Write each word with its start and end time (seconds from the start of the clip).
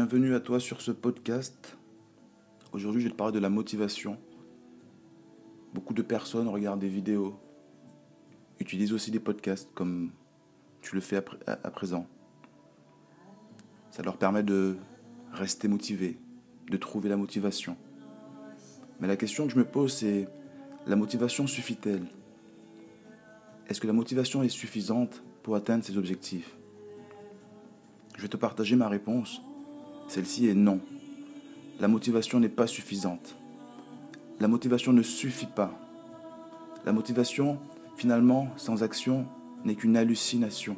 Bienvenue 0.00 0.36
à 0.36 0.38
toi 0.38 0.60
sur 0.60 0.80
ce 0.80 0.92
podcast. 0.92 1.76
Aujourd'hui, 2.72 3.00
je 3.00 3.08
vais 3.08 3.12
te 3.12 3.16
parler 3.16 3.32
de 3.32 3.40
la 3.40 3.50
motivation. 3.50 4.16
Beaucoup 5.74 5.92
de 5.92 6.02
personnes 6.02 6.46
regardent 6.46 6.78
des 6.78 6.88
vidéos, 6.88 7.36
utilisent 8.60 8.92
aussi 8.92 9.10
des 9.10 9.18
podcasts 9.18 9.68
comme 9.74 10.12
tu 10.82 10.94
le 10.94 11.00
fais 11.00 11.20
à, 11.48 11.70
présent. 11.72 12.06
Ça 13.90 14.04
leur 14.04 14.18
permet 14.18 14.44
de 14.44 14.76
rester 15.32 15.66
motivés, 15.66 16.16
de 16.70 16.76
trouver 16.76 17.08
la 17.08 17.16
motivation. 17.16 17.76
Mais 19.00 19.08
la 19.08 19.16
question 19.16 19.48
que 19.48 19.52
je 19.52 19.58
me 19.58 19.64
pose, 19.64 19.92
c'est 19.92 20.28
la 20.86 20.94
motivation 20.94 21.48
suffit-elle? 21.48 22.06
Est-ce 23.68 23.80
que 23.80 23.88
la 23.88 23.92
motivation 23.92 24.44
est 24.44 24.48
suffisante 24.48 25.24
pour 25.42 25.56
atteindre 25.56 25.82
ses 25.82 25.98
objectifs? 25.98 26.56
Je 28.16 28.22
vais 28.22 28.28
te 28.28 28.36
partager 28.36 28.76
ma 28.76 28.88
réponse. 28.88 29.42
Celle-ci 30.08 30.48
est 30.48 30.54
non. 30.54 30.80
La 31.80 31.86
motivation 31.86 32.40
n'est 32.40 32.48
pas 32.48 32.66
suffisante. 32.66 33.36
La 34.40 34.48
motivation 34.48 34.92
ne 34.92 35.02
suffit 35.02 35.46
pas. 35.46 35.78
La 36.86 36.92
motivation, 36.92 37.58
finalement, 37.96 38.48
sans 38.56 38.82
action, 38.82 39.26
n'est 39.64 39.74
qu'une 39.74 39.96
hallucination. 39.96 40.76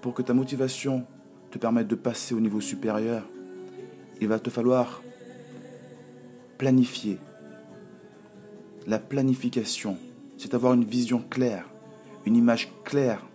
Pour 0.00 0.14
que 0.14 0.22
ta 0.22 0.32
motivation 0.32 1.04
te 1.50 1.58
permette 1.58 1.88
de 1.88 1.94
passer 1.94 2.34
au 2.34 2.40
niveau 2.40 2.62
supérieur, 2.62 3.28
il 4.20 4.28
va 4.28 4.38
te 4.38 4.48
falloir 4.48 5.02
planifier. 6.56 7.18
La 8.86 8.98
planification, 8.98 9.98
c'est 10.38 10.54
avoir 10.54 10.72
une 10.72 10.84
vision 10.84 11.22
claire, 11.28 11.68
une 12.24 12.36
image 12.36 12.72
claire 12.84 13.26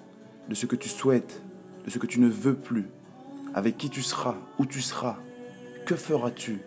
de 0.49 0.55
ce 0.55 0.65
que 0.65 0.75
tu 0.75 0.89
souhaites, 0.89 1.43
de 1.85 1.91
ce 1.91 1.99
que 1.99 2.07
tu 2.07 2.19
ne 2.19 2.27
veux 2.27 2.55
plus, 2.55 2.87
avec 3.53 3.77
qui 3.77 3.89
tu 3.89 4.01
seras, 4.01 4.37
où 4.59 4.65
tu 4.65 4.81
seras, 4.81 5.17
que 5.85 5.95
feras-tu? 5.95 6.61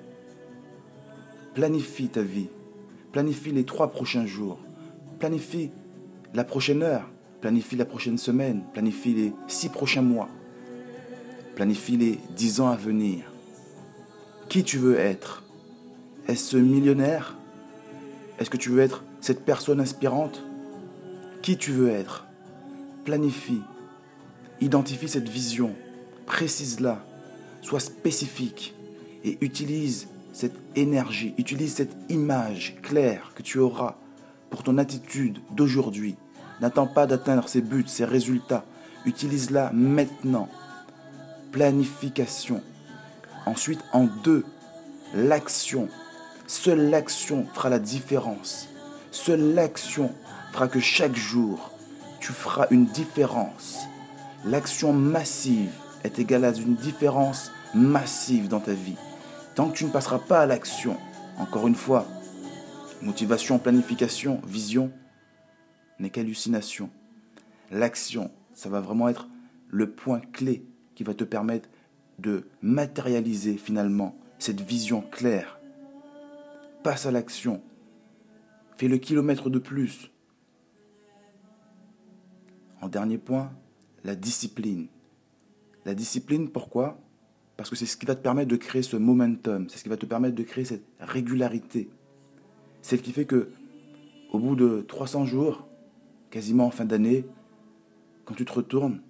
Planifie 1.54 2.08
ta 2.08 2.22
vie, 2.22 2.48
planifie 3.12 3.52
les 3.52 3.64
trois 3.64 3.90
prochains 3.90 4.26
jours, 4.26 4.58
planifie 5.18 5.70
la 6.34 6.44
prochaine 6.44 6.82
heure, 6.82 7.08
planifie 7.40 7.76
la 7.76 7.84
prochaine 7.84 8.18
semaine, 8.18 8.64
planifie 8.72 9.14
les 9.14 9.32
six 9.46 9.68
prochains 9.68 10.02
mois, 10.02 10.28
planifie 11.54 11.96
les 11.96 12.18
dix 12.34 12.60
ans 12.60 12.68
à 12.68 12.76
venir. 12.76 13.24
Qui 14.48 14.64
tu 14.64 14.78
veux 14.78 14.98
être? 14.98 15.44
Est-ce 16.28 16.56
millionnaire? 16.56 17.36
Est-ce 18.38 18.50
que 18.50 18.56
tu 18.56 18.70
veux 18.70 18.80
être 18.80 19.04
cette 19.20 19.44
personne 19.44 19.80
inspirante? 19.80 20.42
Qui 21.42 21.56
tu 21.56 21.70
veux 21.70 21.90
être? 21.90 22.26
Planifie. 23.04 23.62
Identifie 24.60 25.08
cette 25.08 25.28
vision. 25.28 25.74
Précise-la. 26.26 27.04
Sois 27.62 27.80
spécifique. 27.80 28.74
Et 29.24 29.38
utilise 29.40 30.08
cette 30.32 30.56
énergie, 30.76 31.34
utilise 31.38 31.74
cette 31.74 31.96
image 32.10 32.76
claire 32.82 33.32
que 33.34 33.42
tu 33.42 33.58
auras 33.58 33.96
pour 34.50 34.62
ton 34.62 34.78
attitude 34.78 35.38
d'aujourd'hui. 35.52 36.16
N'attends 36.60 36.86
pas 36.86 37.06
d'atteindre 37.06 37.48
ces 37.48 37.60
buts, 37.60 37.84
ces 37.86 38.04
résultats. 38.04 38.64
Utilise-la 39.06 39.70
maintenant. 39.72 40.48
Planification. 41.52 42.62
Ensuite, 43.46 43.80
en 43.92 44.04
deux, 44.04 44.44
l'action. 45.14 45.88
Seule 46.46 46.90
l'action 46.90 47.46
fera 47.54 47.70
la 47.70 47.78
différence. 47.78 48.68
Seule 49.10 49.54
l'action 49.54 50.12
fera 50.52 50.68
que 50.68 50.80
chaque 50.80 51.16
jour, 51.16 51.70
tu 52.20 52.32
feras 52.32 52.66
une 52.70 52.86
différence. 52.86 53.78
L'action 54.44 54.92
massive 54.92 55.72
est 56.04 56.18
égale 56.18 56.44
à 56.44 56.52
une 56.52 56.76
différence 56.76 57.50
massive 57.74 58.48
dans 58.48 58.60
ta 58.60 58.72
vie. 58.72 58.96
Tant 59.54 59.70
que 59.70 59.76
tu 59.76 59.84
ne 59.84 59.90
passeras 59.90 60.18
pas 60.18 60.40
à 60.40 60.46
l'action, 60.46 60.96
encore 61.38 61.66
une 61.66 61.74
fois, 61.74 62.06
motivation, 63.02 63.58
planification, 63.58 64.40
vision, 64.46 64.92
n'est 65.98 66.10
qu'hallucination. 66.10 66.90
L'action, 67.70 68.30
ça 68.52 68.68
va 68.68 68.80
vraiment 68.80 69.08
être 69.08 69.28
le 69.68 69.90
point 69.90 70.20
clé 70.20 70.66
qui 70.94 71.02
va 71.02 71.14
te 71.14 71.24
permettre 71.24 71.68
de 72.18 72.46
matérialiser 72.62 73.56
finalement 73.56 74.16
cette 74.38 74.60
vision 74.60 75.02
claire 75.10 75.58
passe 76.82 77.06
à 77.06 77.10
l'action. 77.10 77.62
Fais 78.76 78.88
le 78.88 78.98
kilomètre 78.98 79.50
de 79.50 79.58
plus. 79.58 80.10
En 82.80 82.88
dernier 82.88 83.18
point, 83.18 83.52
la 84.04 84.14
discipline. 84.14 84.88
La 85.84 85.94
discipline, 85.94 86.48
pourquoi? 86.50 86.98
Parce 87.56 87.70
que 87.70 87.76
c'est 87.76 87.86
ce 87.86 87.96
qui 87.96 88.06
va 88.06 88.14
te 88.14 88.22
permettre 88.22 88.48
de 88.48 88.56
créer 88.56 88.82
ce 88.82 88.96
momentum, 88.96 89.68
c'est 89.68 89.78
ce 89.78 89.82
qui 89.82 89.88
va 89.88 89.96
te 89.96 90.06
permettre 90.06 90.34
de 90.34 90.42
créer 90.42 90.64
cette 90.64 90.84
régularité. 90.98 91.90
C'est 92.82 92.96
ce 92.96 93.02
qui 93.02 93.12
fait 93.12 93.26
que, 93.26 93.50
au 94.30 94.38
bout 94.38 94.56
de 94.56 94.84
300 94.86 95.26
jours, 95.26 95.68
quasiment 96.30 96.66
en 96.66 96.70
fin 96.70 96.84
d'année, 96.84 97.24
quand 98.24 98.34
tu 98.34 98.44
te 98.44 98.52
retournes, 98.52 99.00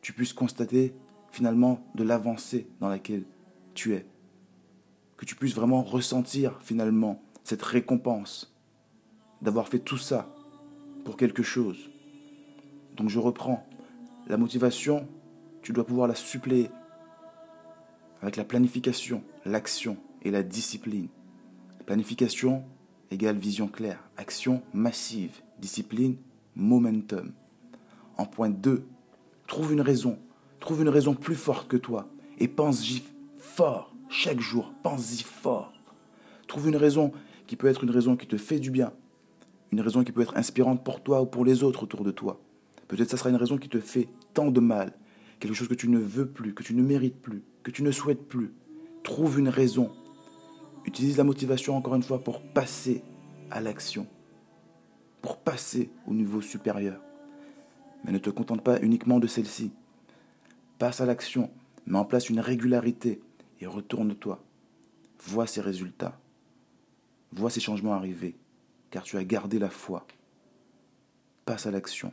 tu 0.00 0.12
puisses 0.12 0.32
constater 0.32 0.94
finalement 1.30 1.84
de 1.94 2.02
l'avancée 2.02 2.66
dans 2.80 2.88
laquelle 2.88 3.24
tu 3.74 3.94
es 3.94 4.06
que 5.16 5.24
tu 5.24 5.34
puisses 5.34 5.54
vraiment 5.54 5.82
ressentir 5.82 6.58
finalement 6.62 7.22
cette 7.44 7.62
récompense 7.62 8.54
d'avoir 9.42 9.68
fait 9.68 9.78
tout 9.78 9.96
ça 9.96 10.34
pour 11.04 11.16
quelque 11.16 11.42
chose. 11.42 11.90
Donc 12.96 13.08
je 13.08 13.18
reprends. 13.18 13.66
La 14.28 14.36
motivation, 14.36 15.06
tu 15.66 15.72
dois 15.72 15.84
pouvoir 15.84 16.06
la 16.06 16.14
suppléer 16.14 16.70
avec 18.22 18.36
la 18.36 18.44
planification, 18.44 19.24
l'action 19.44 19.96
et 20.22 20.30
la 20.30 20.44
discipline. 20.44 21.08
Planification 21.86 22.62
égale 23.10 23.36
vision 23.36 23.66
claire, 23.66 23.98
action 24.16 24.62
massive, 24.72 25.32
discipline, 25.58 26.18
momentum. 26.54 27.32
En 28.16 28.26
point 28.26 28.48
2, 28.48 28.86
trouve 29.48 29.72
une 29.72 29.80
raison, 29.80 30.20
trouve 30.60 30.82
une 30.82 30.88
raison 30.88 31.14
plus 31.14 31.34
forte 31.34 31.66
que 31.66 31.76
toi 31.76 32.06
et 32.38 32.46
pense-y 32.46 33.02
fort 33.36 33.92
chaque 34.08 34.38
jour, 34.38 34.72
pense-y 34.84 35.24
fort. 35.24 35.72
Trouve 36.46 36.68
une 36.68 36.76
raison 36.76 37.10
qui 37.48 37.56
peut 37.56 37.66
être 37.66 37.82
une 37.82 37.90
raison 37.90 38.16
qui 38.16 38.28
te 38.28 38.36
fait 38.36 38.60
du 38.60 38.70
bien, 38.70 38.92
une 39.72 39.80
raison 39.80 40.04
qui 40.04 40.12
peut 40.12 40.22
être 40.22 40.36
inspirante 40.36 40.84
pour 40.84 41.02
toi 41.02 41.22
ou 41.22 41.26
pour 41.26 41.44
les 41.44 41.64
autres 41.64 41.82
autour 41.82 42.04
de 42.04 42.12
toi. 42.12 42.40
Peut-être 42.86 43.10
ça 43.10 43.16
sera 43.16 43.30
une 43.30 43.36
raison 43.36 43.58
qui 43.58 43.68
te 43.68 43.80
fait 43.80 44.06
tant 44.32 44.52
de 44.52 44.60
mal, 44.60 44.92
quelque 45.38 45.54
chose 45.54 45.68
que 45.68 45.74
tu 45.74 45.88
ne 45.88 45.98
veux 45.98 46.28
plus, 46.28 46.54
que 46.54 46.62
tu 46.62 46.74
ne 46.74 46.82
mérites 46.82 47.20
plus, 47.20 47.42
que 47.62 47.70
tu 47.70 47.82
ne 47.82 47.90
souhaites 47.90 48.26
plus. 48.28 48.52
Trouve 49.02 49.38
une 49.38 49.48
raison. 49.48 49.92
Utilise 50.84 51.16
la 51.16 51.24
motivation 51.24 51.76
encore 51.76 51.94
une 51.94 52.02
fois 52.02 52.22
pour 52.22 52.42
passer 52.42 53.02
à 53.50 53.60
l'action, 53.60 54.06
pour 55.22 55.38
passer 55.38 55.90
au 56.06 56.14
niveau 56.14 56.40
supérieur. 56.40 57.00
Mais 58.04 58.12
ne 58.12 58.18
te 58.18 58.30
contente 58.30 58.62
pas 58.62 58.80
uniquement 58.80 59.18
de 59.18 59.26
celle-ci. 59.26 59.72
Passe 60.78 61.00
à 61.00 61.06
l'action, 61.06 61.50
mets 61.86 61.98
en 61.98 62.04
place 62.04 62.28
une 62.28 62.40
régularité, 62.40 63.20
et 63.60 63.66
retourne-toi. 63.66 64.42
Vois 65.24 65.46
ces 65.46 65.60
résultats. 65.60 66.20
Vois 67.32 67.50
ces 67.50 67.60
changements 67.60 67.94
arriver, 67.94 68.36
car 68.90 69.02
tu 69.02 69.16
as 69.16 69.24
gardé 69.24 69.58
la 69.58 69.70
foi. 69.70 70.06
Passe 71.44 71.66
à 71.66 71.70
l'action. 71.70 72.12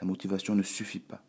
La 0.00 0.06
motivation 0.06 0.54
ne 0.54 0.62
suffit 0.62 1.00
pas. 1.00 1.22